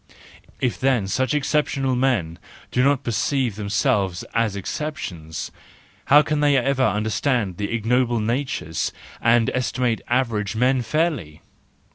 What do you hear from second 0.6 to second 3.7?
then such exceptional men do not perceive